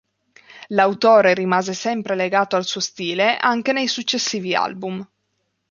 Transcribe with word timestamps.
L'autore 0.69 1.35
rimase 1.35 1.75
sempre 1.75 2.15
legato 2.15 2.55
al 2.55 2.65
suo 2.65 2.79
stile 2.81 3.37
anche 3.37 3.71
nei 3.71 3.85
successivi 3.85 4.55
album. 4.55 5.07